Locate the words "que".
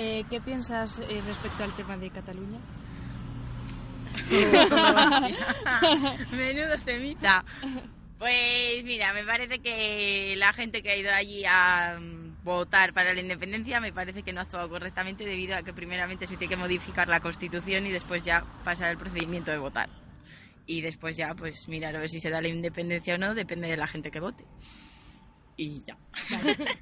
9.58-10.36, 10.84-10.92, 14.22-14.32, 15.64-15.72, 16.54-16.60, 24.12-24.20